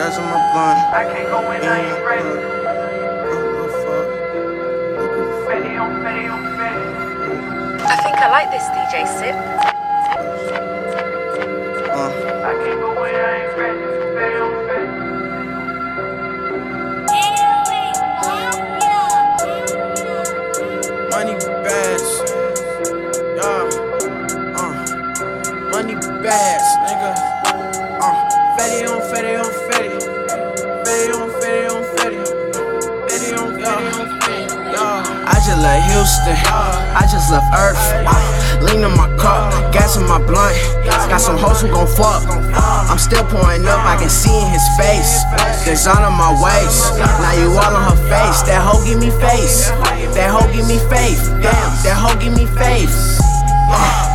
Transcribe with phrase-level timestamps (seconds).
[0.00, 0.80] Gas on my blunt.
[0.96, 2.24] I can't go in, I ain't ready.
[5.44, 6.88] Fetty on Fetty on Fetty.
[7.84, 9.36] I think I like this DJ Sip.
[11.92, 12.10] Uh,
[12.48, 13.84] I can't go in, I ain't ready.
[14.16, 15.10] Fetty on Fetty.
[21.10, 22.08] money bags.
[23.36, 23.68] Yeah.
[24.56, 24.72] Uh,
[25.70, 25.94] money
[26.24, 26.59] bags,
[35.50, 35.58] Yeah.
[35.58, 36.36] I just left Houston.
[36.94, 37.82] I just left Earth.
[38.62, 40.54] Lean in my cup, gas in my blunt.
[40.86, 42.22] Got some hoes who gon' fuck.
[42.86, 45.24] I'm still pouring up, I can see in his face.
[45.64, 46.94] Design on my waist.
[46.98, 48.42] Now you all on her face.
[48.46, 49.70] That hoe give me face.
[50.14, 51.18] That hoe give me faith.
[51.42, 52.94] Damn, that hoe give me faith.
[53.70, 54.06] Uh,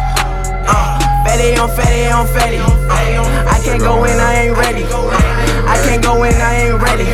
[0.71, 2.59] uh, fatty on fatty on fatty.
[2.63, 4.85] Uh, I can't go in, I ain't ready.
[4.87, 7.11] I can't go in, I ain't ready.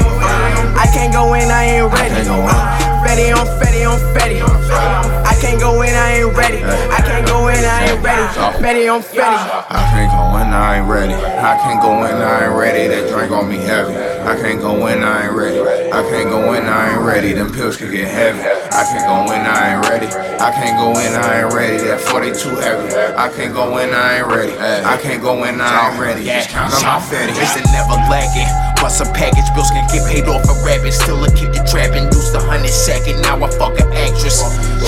[0.78, 2.91] I can't go in, I ain't ready.
[3.02, 4.40] Uh, Fatty on fatty on fatty.
[4.42, 6.64] Uh, I can't go in, I ain't ready.
[6.64, 8.24] I can't go in, I ain't ready.
[8.62, 9.38] Fatty on fatty.
[9.70, 11.14] I can't go in, I ain't ready.
[11.14, 12.88] I can't go in, I ain't ready.
[12.88, 13.96] That drink on me heavy.
[13.96, 15.60] I can't go in, I ain't ready.
[15.92, 17.34] I can't go in, I ain't ready.
[17.34, 18.40] Them pills could get heavy.
[18.40, 20.08] I can't go in, I ain't ready.
[20.08, 21.78] I can't go in, I ain't ready.
[21.84, 22.96] That 40 too heavy.
[23.18, 24.54] I can't go in, I ain't ready.
[24.58, 26.24] I can't go in, I ain't ready.
[26.24, 27.34] Just count on my fatty.
[27.34, 28.71] It's a never lagging.
[28.82, 30.90] Bust a package, bills can get paid off a rabbit.
[30.90, 32.10] Still a kid to trapping.
[32.10, 34.42] Used a hundred second, now I fuck an actress.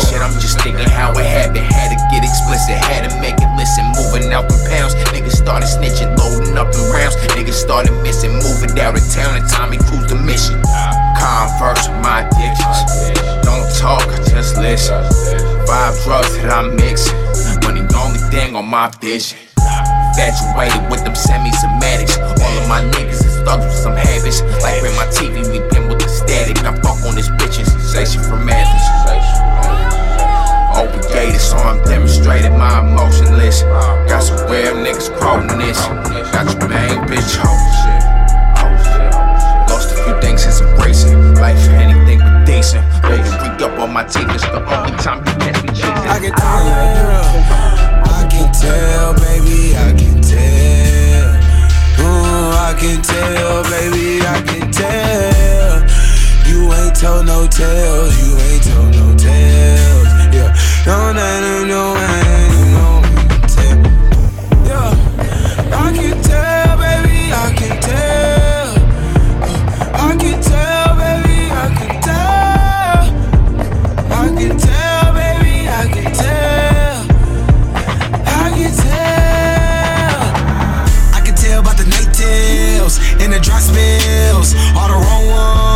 [0.10, 1.70] Shit, I'm just thinking how it happened.
[1.70, 3.86] Had to get explicit, had to make it listen.
[3.94, 7.14] Moving out the pounds, niggas started snitching, loading up the rounds.
[7.38, 10.58] Niggas started missing, moving out of town, and Tommy cruised the mission.
[11.14, 13.14] Converse my addictions.
[13.46, 15.06] Don't talk, just listen.
[15.70, 17.53] Five drugs that I'm mixing.
[17.96, 19.38] Only thing on my vision.
[19.58, 22.18] Infatuated with them semi-somatics.
[22.20, 24.42] All of my niggas is thugs with some habits.
[24.62, 26.58] Like when my TV we been with the static.
[26.60, 28.86] I fuck on this bitch Say she from Athens.
[30.74, 33.62] Obligated, so I'm demonstrating my emotionless.
[34.10, 35.78] Got some real niggas quoting this.
[36.34, 38.04] Got your main bitch hoe.
[39.70, 42.84] Lost a few things since embracing life, anything but decent.
[43.04, 45.73] Baby, re up on my teeth, it's the only time you catch me
[57.56, 60.10] tales, you ain't told no tales.
[60.34, 60.50] Yeah,
[60.88, 61.94] no, no, no, no,
[62.74, 63.02] know.
[64.66, 64.90] Yeah,
[65.72, 68.70] I can tell, baby, I can tell.
[69.44, 69.58] Uh,
[69.94, 73.02] I can tell, baby, I can tell.
[74.10, 76.98] I can tell, baby, I can tell.
[78.26, 80.22] I can tell.
[81.14, 81.36] I can
[81.78, 85.73] the night tales and the dry spells, all the wrong ones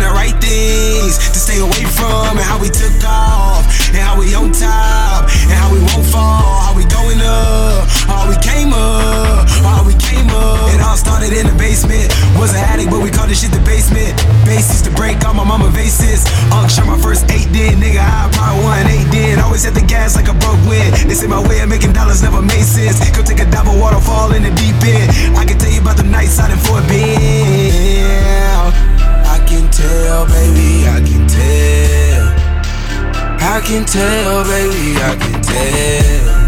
[0.00, 4.16] and the right things to stay away from, and how we took off, and how
[4.16, 8.72] we on top, and how we won't fall, how we going up, how we came
[8.72, 10.72] up, how we came up.
[10.72, 12.08] It all started in the basement.
[12.40, 14.16] Was an addict, but we called this shit the basement.
[14.48, 16.24] Bases to break all my mama vases.
[16.48, 18.00] Unc shot my first eight then, nigga.
[18.00, 19.38] I probably won eight then.
[19.40, 20.96] Always at the gas like a broke wind.
[21.04, 23.04] They say my way of making dollars never made sense.
[23.12, 25.36] Go take a dive of waterfall in the deep end.
[25.36, 28.89] I can tell you about the nights out in Fort Bend.
[29.30, 32.26] I can tell, baby, I can tell.
[33.38, 36.39] I can tell, baby, I can tell.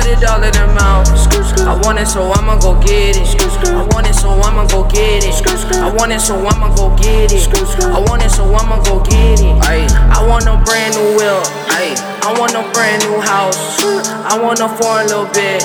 [0.00, 1.19] Put it all in her mouth.
[1.70, 3.30] I want it, so I'ma go get it.
[3.70, 5.30] I want it, so I'ma go get it.
[5.78, 7.46] I want it, so I'ma go get it.
[7.78, 9.62] I want it, so I'ma go get it.
[9.62, 11.42] I want a brand new wheel.
[12.20, 13.78] I want a brand new house.
[14.26, 15.62] I want a foreign little bitch.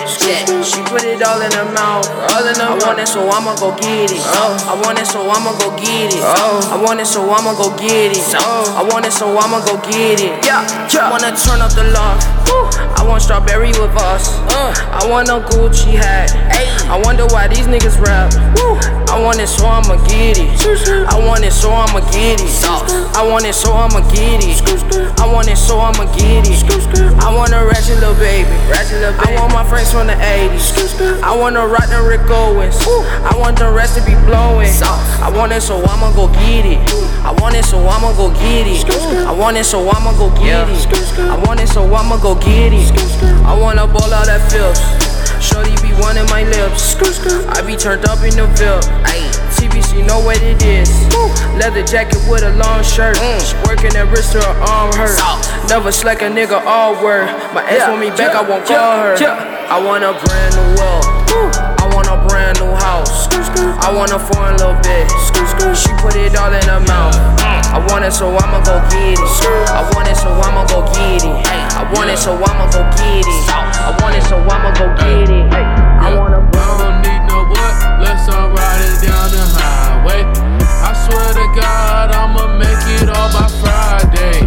[0.64, 2.06] She put it all in her mouth.
[2.08, 4.22] I want it, so I'ma go get it.
[4.22, 6.22] I want it, so I'ma go get it.
[6.22, 8.22] I want it, so I'ma go get it.
[8.38, 10.46] I want it, so I'ma go get it.
[10.46, 10.62] Yeah,
[11.02, 12.22] I wanna turn up the love.
[12.96, 14.30] I want strawberry with us.
[14.56, 16.32] I want a Gucci hat.
[16.86, 18.32] I wonder why these niggas rap.
[19.10, 20.50] I want it, so I'ma get it.
[21.08, 22.52] I want it, so I'ma get it.
[23.16, 24.62] I want it, so I'ma get it.
[25.20, 26.62] I want it, so I'ma get it.
[27.24, 28.50] I want a ratchet little baby.
[28.70, 29.38] Ratchet little baby.
[29.38, 31.24] I want my friends from the 80s.
[31.24, 32.78] I want to rock the Rick Owens.
[33.24, 34.70] I want the rest to be blowing.
[34.84, 36.80] I want it, so I'ma go get it.
[37.24, 38.86] I want it, so I'ma go get it.
[39.26, 41.18] I want it, so I'ma go get it.
[41.18, 42.92] I want it, so I'ma go get it.
[43.46, 45.15] I wanna ball out that filth.
[45.42, 46.96] Shorty be wanting my lips.
[47.50, 48.82] I be turned up in the Ville.
[49.06, 50.90] Ayy, TBC know what it is.
[51.60, 53.16] Leather jacket with a long shirt.
[53.42, 55.16] She working that wrist her arm hurt.
[55.70, 57.28] Never slack a nigga all word.
[57.54, 59.16] My ex want me back, I won't call her.
[59.70, 61.06] I want a brand new world.
[61.80, 63.25] I want a brand new house.
[63.82, 65.12] I want a foreign little bitch.
[65.76, 67.16] She put it all in her mouth.
[67.38, 67.76] Mm.
[67.76, 69.20] I want it, so I'ma go get it.
[69.70, 71.30] I want it, so I'ma go get it.
[71.30, 71.66] Mm.
[71.78, 73.46] I want it, so I'ma go get it.
[73.50, 75.86] I want it, so I'ma go get it.
[76.06, 80.22] I want a I don't need no what, let's all ride it down the highway.
[80.86, 84.46] I swear to God, I'ma make it all by Friday.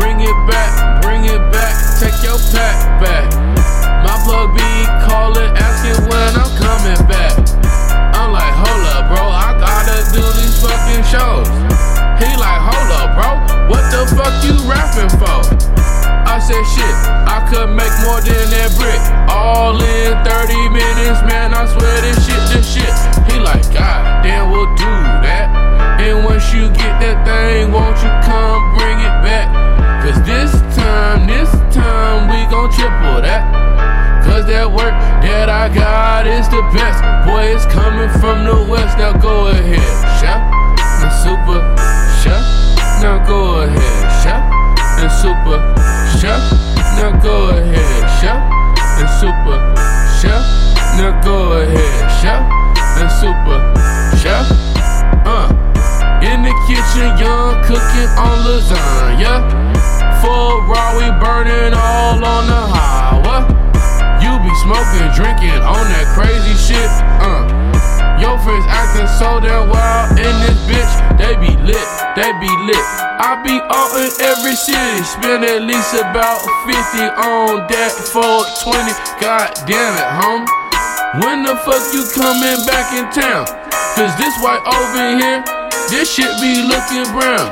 [0.00, 3.28] Bring it back, bring it back, take your pack back.
[4.00, 4.70] My plug be
[5.04, 7.17] calling, asking when I'm coming back.
[35.76, 37.02] I is the best.
[37.26, 38.96] Boy, it's coming from the west.
[38.96, 39.80] Now go ahead,
[40.20, 40.40] chef.
[41.02, 41.60] The super
[42.22, 42.42] chef.
[43.02, 44.42] Now go ahead, chef.
[44.98, 45.58] And super
[46.16, 46.40] chef.
[46.96, 47.84] Now go ahead,
[48.20, 48.40] chef.
[48.98, 49.58] And super
[50.20, 50.42] chef.
[50.96, 52.42] Now go ahead, chef.
[52.98, 53.58] And super
[54.16, 54.46] chef.
[55.26, 55.52] Uh.
[56.22, 59.46] In the kitchen, young cooking on lasagna.
[60.20, 62.57] Full raw, we burning all on the
[65.18, 66.90] drinking on that crazy shit.
[67.18, 67.42] Uh.
[68.22, 70.94] Your friends acting so damn wild in this bitch.
[71.18, 72.86] They be lit, they be lit.
[73.18, 75.02] I be out in every city.
[75.02, 78.94] Spend at least about 50 on that 420.
[79.18, 80.50] God damn it, homie.
[81.22, 83.46] When the fuck you coming back in town?
[83.98, 85.42] Cause this white over here,
[85.90, 87.50] this shit be looking brown.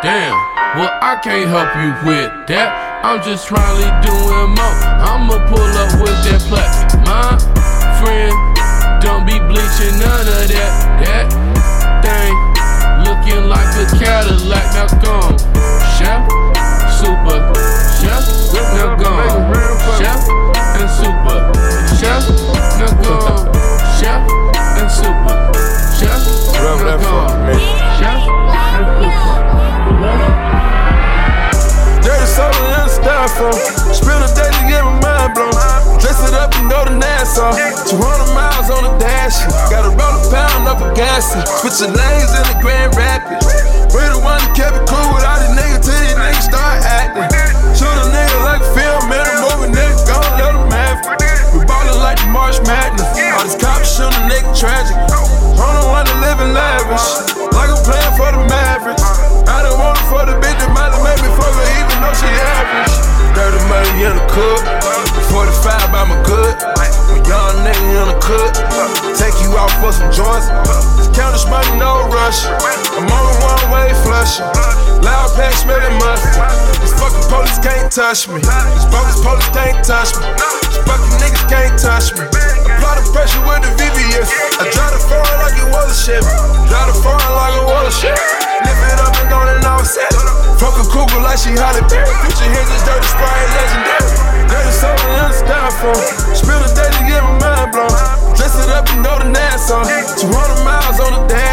[0.00, 0.36] Damn,
[0.76, 3.00] well I can't help you with that.
[3.04, 4.76] I'm just trying doing more.
[5.00, 6.83] I'ma pull up with that plat.
[7.24, 7.38] My
[8.04, 8.36] friend,
[9.00, 10.72] don't be bleaching none of that.
[11.00, 11.32] That
[12.04, 12.34] thing
[13.00, 14.64] looking like a Cadillac.
[14.76, 15.38] Now gone,
[15.96, 16.20] chef,
[37.94, 39.38] 200 miles on the dash.
[39.70, 41.30] Gotta roll a pound up a gas.
[41.62, 43.46] Switching lanes in the Grand Rapids.
[43.94, 46.82] We the one that kept it cool with all these niggas till these niggas start
[46.82, 47.30] acting.
[47.78, 51.22] Shoot a nigga like a film in a movie, nigga, gon' let him have it.
[51.54, 53.06] We ballin' like the March Madness.
[53.38, 54.98] All these cops shoot a nigga tragic.
[54.98, 57.06] I don't wanna live in lavish.
[57.54, 59.06] Like I'm playing for the Mavericks.
[59.46, 61.94] I don't want it for the bitch that might have made me fuck her even
[62.02, 62.73] though she average.
[72.24, 72.48] Rush.
[72.48, 74.48] I'm on the one way flushing.
[75.04, 76.40] Loud pack smelling mustard.
[76.80, 78.40] These fucking police can't touch me.
[78.40, 80.24] These bogus police can't touch me.
[80.32, 82.24] These fucking niggas can't touch me.
[82.24, 84.32] Apply the pressure with the VVS.
[84.56, 86.32] I drive the foreign like it was a Chevy.
[86.72, 88.24] Drive the foreign like it was a Chevy.
[88.64, 90.24] Lift it up and go and offset it.
[90.56, 92.08] Fuck a cougar like she Halle Berry.
[92.24, 94.48] Future hits is dirty sprite legendary.
[94.48, 96.00] Dirty soda in the styrofoam.
[96.32, 97.92] Spill a day to get my mind blown.
[98.32, 99.84] Dress it up and go to Nassau.
[99.84, 100.73] 200 miles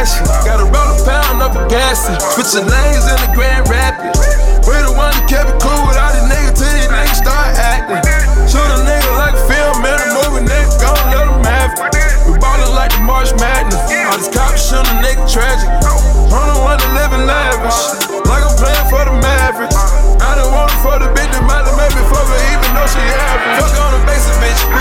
[0.02, 0.46] on the dash.
[0.46, 2.10] Gotta roll a pound up a gas.
[2.34, 4.18] Switching lanes in the Grand Rapids.
[4.66, 7.54] We the one that kept it cool with all these niggas till these niggas start
[7.58, 8.02] acting.
[8.50, 11.94] Shoot a nigga like a film in a movie, nigga, gon' let him have it.
[12.30, 13.82] We ballin' like the March Madness.
[14.10, 15.70] All these cops shoot a nigga tragic.
[15.70, 17.82] I don't wanna live in lavish.
[18.26, 19.78] Like I'm playing for the Mavericks.
[20.22, 22.70] I don't want it for the bitch that might have made me fuck her even
[22.74, 23.58] though she average.
[23.62, 23.91] Fuck on the.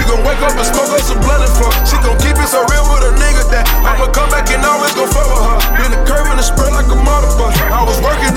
[0.00, 1.76] We gon' wake up and smoke up some blunt and fuck.
[1.84, 4.96] She gon' keep it so real with a nigga that I'ma come back and always
[4.96, 5.60] gon' fuck with her.
[5.76, 7.52] Been the curve and the spread like a bus.
[7.68, 8.29] I was working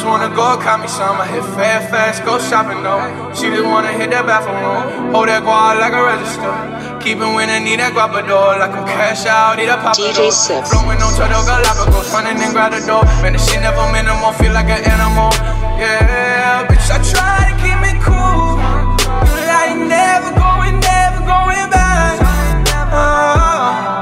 [0.00, 1.20] just wanna go call me some.
[1.20, 3.04] I hit fast, fast, go shopping though.
[3.36, 5.12] She just wanna hit that bathroom.
[5.12, 6.48] Hold that guard like a register.
[7.04, 8.56] Keep it when I need that guapador.
[8.56, 10.64] Like I'm cash out, need a pop DJ Sif.
[10.72, 13.04] Flowing on Galapagos, running and grab the door.
[13.20, 15.36] Man, the shit never minimal, feel like an animal.
[15.76, 18.56] Yeah, bitch, I try to keep me cool.
[19.04, 22.16] But I ain't never going, never going back.
[22.88, 23.99] Oh.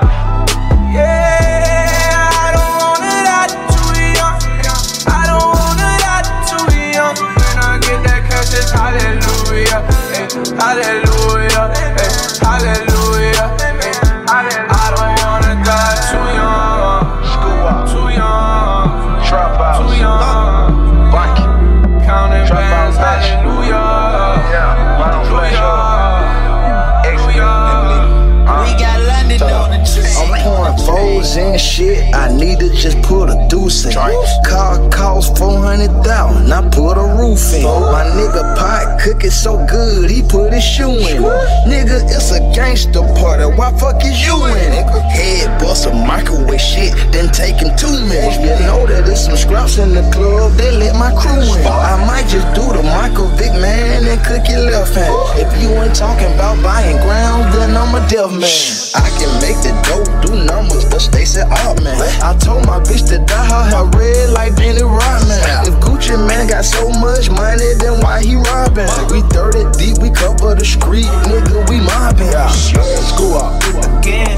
[36.19, 36.53] 400,000.
[36.53, 37.63] I put a roof in.
[37.63, 41.23] My nigga pot cooking so good, he put his shoe in.
[41.71, 43.45] Nigga, it's a gangster party.
[43.45, 44.87] Why fuck is you in it?
[45.15, 48.39] Head bust a microwave shit, then him two minutes.
[48.43, 51.67] You know that there's some scraps in the club, they let my crew in.
[51.67, 55.15] I might just do the Michael Vick man and cook your left hand.
[55.39, 58.51] If you ain't talking about buying ground, then I'm a deaf man.
[58.97, 61.95] I can make the dope do numbers, but Stacey Altman.
[62.23, 65.41] I told my bitch to dye her hair red like Dennis Rodman.
[65.69, 68.89] If Gucci Mane got so much money, then why he robbing?
[69.13, 72.33] We 30 deep, we cover the street, nigga, we mobbing.
[72.49, 73.61] School up.
[74.01, 74.33] again.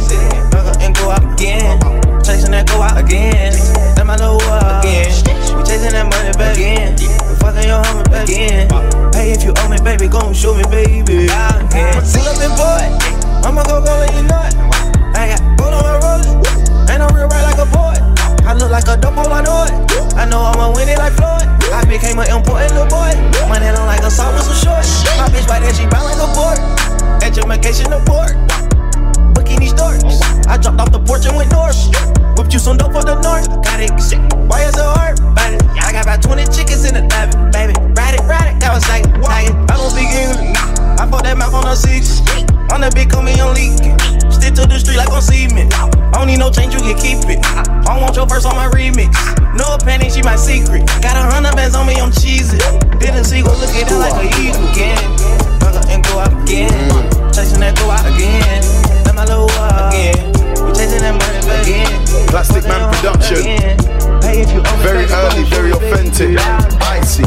[0.50, 1.78] Fuck up and go out again.
[2.24, 3.52] Chasing that go out again.
[3.94, 5.14] That my little up again.
[5.54, 6.98] We chasing that money back again.
[6.98, 8.66] We fucking your homie back again.
[9.14, 11.30] Hey, if you owe me, baby, gon' show me, baby.
[11.30, 12.02] Again.
[12.02, 13.46] Pull up and boy.
[13.46, 14.79] I'ma go go let you know.
[18.70, 19.74] Like a double, I know it.
[20.14, 21.44] I know I'ma win it like Floyd.
[21.74, 23.10] I became an important little boy.
[23.50, 25.04] Money don't like a salt with some shorts.
[25.18, 26.58] My bitch white and she brown like a board.
[27.22, 28.32] Education report
[29.34, 30.04] bikini stores.
[30.46, 31.76] I dropped off the porch and went north.
[32.38, 33.48] Whipped you some dope for the north.
[33.64, 34.20] Got it, shit.
[34.46, 35.18] Why is it hard?
[35.18, 35.62] It.
[35.82, 37.74] I got about 20 chickens in the oven, baby.
[37.98, 38.60] Ride it, ride it.
[38.60, 39.06] That was like.
[39.26, 40.56] I don't speak English.
[41.00, 42.20] I put that mouth on a six.
[42.88, 43.98] Big, call me on leaking.
[44.32, 45.72] Stick to the street like on cement.
[45.76, 47.44] I don't need no change, you can keep it.
[47.86, 49.12] I want your verse on my remix.
[49.52, 50.86] No panic, she my secret.
[51.04, 52.56] Got a hundred bands on me, I'm cheesy.
[52.98, 54.96] Didn't see, go look at that like a eagle again.
[55.60, 56.72] Up and go out again.
[57.30, 58.64] Chasing that go out again.
[59.04, 59.46] Let my little
[59.92, 60.32] again.
[60.64, 61.92] We chasing that money back again.
[62.32, 63.44] Plastic Man production.
[64.24, 66.00] Hey, if you Very early, very show me, baby.
[66.00, 66.40] authentic.
[66.82, 67.24] Icy.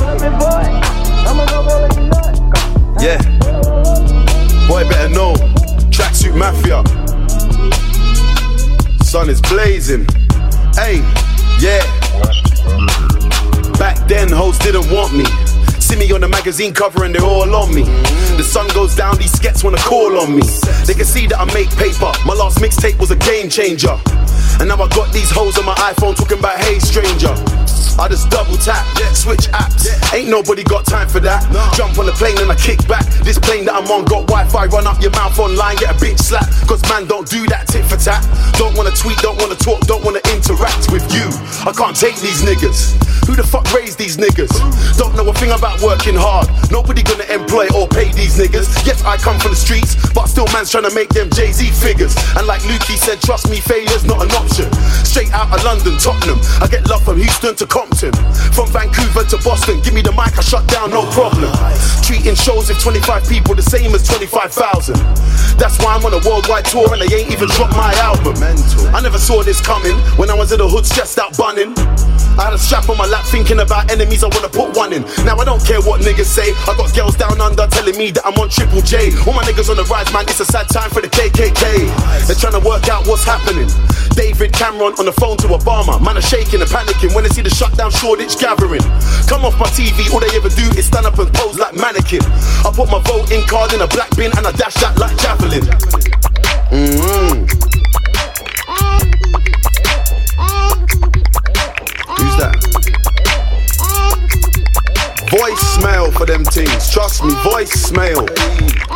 [9.24, 10.06] Sun is blazing.
[10.75, 11.00] Hey,
[11.58, 11.80] yeah.
[13.80, 15.24] Back then, hoes didn't want me.
[15.80, 17.84] See me on the magazine cover and they're all on me.
[18.36, 20.42] The sun goes down, these skets wanna call on me.
[20.86, 22.12] They can see that I make paper.
[22.25, 23.98] My last mixtape was a game changer.
[24.60, 27.34] And now I got these hoes on my iPhone talking about hey stranger.
[27.99, 29.91] I just double tap, switch apps.
[30.13, 31.43] Ain't nobody got time for that.
[31.75, 33.05] Jump on the plane and I kick back.
[33.21, 34.65] This plane that I'm on got Wi-Fi.
[34.71, 36.47] Run up your mouth online, get a bitch slap.
[36.67, 38.23] Cause man don't do that tit for tat.
[38.57, 40.23] Don't wanna tweet, don't wanna talk, don't wanna interact with you.
[41.65, 42.97] I can't take these niggas.
[43.23, 44.51] Who the fuck raised these niggas?
[44.97, 46.51] Don't know a thing about working hard.
[46.71, 48.67] Nobody gonna employ or pay these niggas.
[48.83, 52.11] Yes, I come from the streets, but still man's trying to make them Jay-Z figures.
[52.35, 54.67] And like Lukey said, trust me, failure's not an option.
[55.07, 56.35] Straight out of London, Tottenham.
[56.59, 58.11] I get love from Houston to Compton.
[58.51, 61.47] From Vancouver to Boston, give me the mic, I shut down, no problem.
[62.03, 64.99] Treating shows with 25 people the same as 25,000.
[65.55, 68.35] That's why I'm on a worldwide tour and they ain't even dropped my album.
[68.91, 71.72] I never saw this coming when I was in the hood stressed out bunning.
[72.36, 75.06] I had a strap on my lap thinking about enemies I wanna put one in.
[75.24, 76.50] Now I don't care what niggas say.
[76.65, 79.13] I got girls down under telling me that I'm on Triple J.
[79.30, 81.86] All my niggas on the rise, man, it's a sad time for the KKK.
[82.25, 83.70] They're trying to work out what's happening.
[84.18, 86.01] David Cameron on the phone to Obama.
[86.01, 88.84] Man are shaking and panicking when they see the shutdown Shoreditch gathering.
[89.30, 92.25] Come off my TV, all they ever do is stand up and pose like mannequin.
[92.65, 95.70] I put my voting card in a black bin and I dash that like javelin.
[96.74, 97.63] Mm-hmm.
[102.43, 102.59] That?
[105.31, 106.91] Voicemail for them things.
[106.91, 108.27] Trust me, voicemail.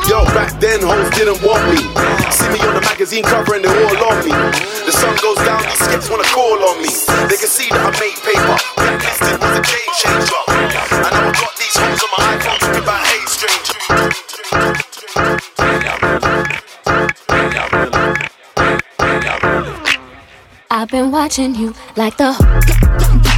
[0.08, 1.82] Yo, back then hoes didn't want me.
[2.32, 4.32] See me on the magazine cover and they're all on me.
[4.86, 6.92] The sun goes down, these skits wanna call on me.
[7.28, 8.58] They can see that I made paper.
[8.76, 10.44] Blacklisted was a game changer.
[10.48, 13.76] And now I got these hoes on my iPhone talking about hey stranger.
[20.70, 23.37] I've been watching you like the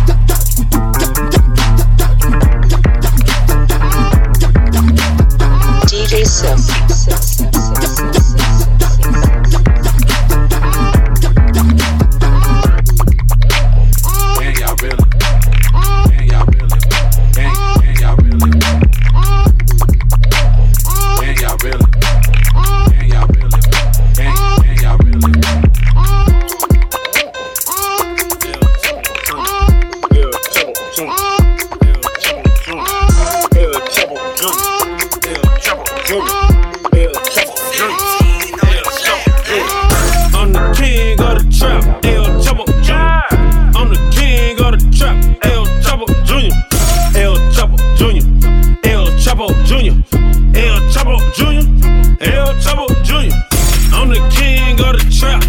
[6.09, 6.25] DJ
[51.17, 51.65] Jr.
[52.21, 53.33] El Chapo Jr.
[53.93, 55.41] I'm the king of the trap,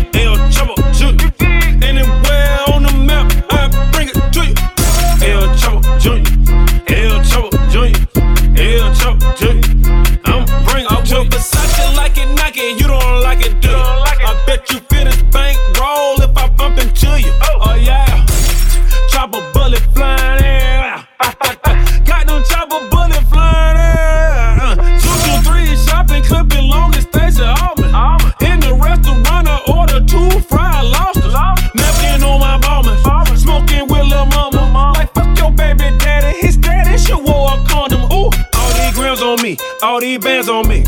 [40.01, 40.83] All these bands on me.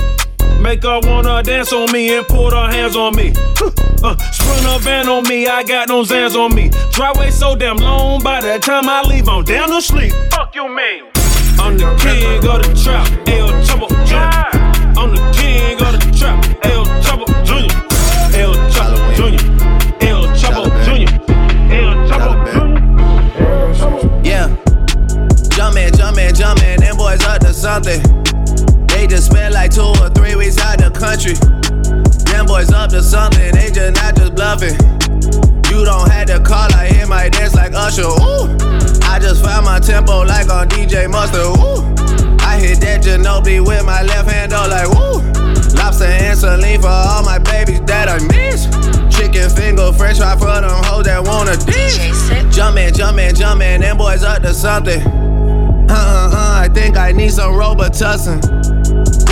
[0.58, 3.34] Make her wanna dance on me and put her hands on me.
[4.02, 6.70] Uh, Sprinter van on me, I got no Zans on me.
[6.92, 10.14] Driveway so damn long, by the time I leave, I'm down to sleep.
[10.30, 11.10] Fuck you, man.
[11.60, 14.48] I'm the king of the trap, El Chapo Jr.
[14.98, 17.70] I'm the king of the trap, El Chapo Jr.
[18.34, 19.44] El Chapo Jr.
[20.00, 21.12] El Chapo Jr.
[21.70, 24.24] El Chapo Jr.
[24.24, 24.48] Yeah.
[25.50, 28.00] Jumpin', jumpin', jumpin', them boys up to something.
[29.02, 31.34] They just spent like two or three weeks out the country.
[32.30, 34.78] Them boys up to something, they just not just bluffing.
[35.74, 38.06] You don't have to call, I hear my dance like Usher.
[38.06, 38.46] Ooh.
[39.10, 41.42] I just found my tempo like on DJ Mustard.
[41.42, 41.82] Ooh.
[42.46, 45.18] I hit that Ginobili with my left hand, though, like woo.
[45.74, 48.70] Lobster and saline for all my babies that I miss.
[49.10, 51.98] Chicken finger, french fry for them hoes that wanna dish.
[52.54, 55.02] Jumpin', jumpin', jumpin', them boys up to something.
[55.90, 58.61] Uh uh uh, I think I need some Robitussin.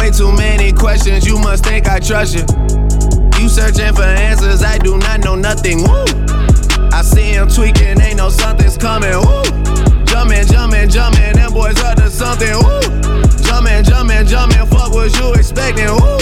[0.00, 2.40] Way too many questions, you must think I trust you.
[3.38, 5.82] You searching for answers, I do not know nothing.
[5.82, 6.04] Woo!
[6.90, 9.12] I see him tweaking, ain't no something's coming.
[9.12, 9.42] Woo!
[10.06, 12.48] Jumpin', jumpin', jumpin', them boys up to something.
[12.48, 12.80] Woo!
[13.44, 15.92] Jumpin', jumpin', jumpin', fuck what you expecting.
[15.92, 16.16] Woo!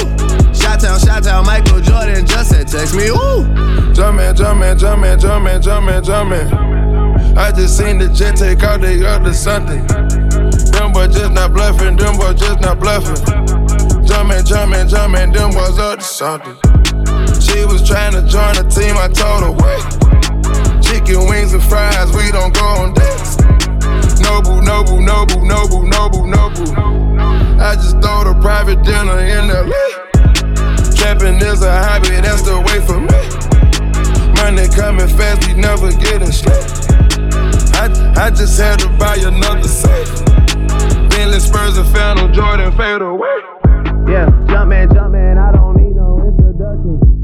[0.53, 3.13] Shot town, shot town, Michael Jordan just said text me.
[3.13, 3.47] Woo!
[3.95, 7.39] Jumpin', jumpin', jumpin', jumpin', jumpin', jumpin'.
[7.39, 9.87] I just seen the jet take out, up to something.
[10.73, 13.58] Them boys just not bluffing, them boys just not bluffing.
[14.09, 16.57] Jumpin', jumpin', jumpin', them boys up to something.
[17.45, 19.85] She was trying to join the team, I told her wait.
[20.81, 23.37] Chicken wings and fries, we don't go on dates.
[24.25, 26.73] Noble, noble, noble, noble, noble, noble.
[27.61, 29.77] I just throw the private dinner in LA.
[30.97, 33.21] Trapping is a hobby, that's the way for me.
[34.41, 36.65] Money coming fast, we never getting straight.
[37.77, 40.09] I, I just had to buy another safe.
[41.13, 43.58] Bentley Spurs and Phantom Jordan fade away.
[44.09, 47.18] Yeah, jumpin', jumpin', I don't need no introduction.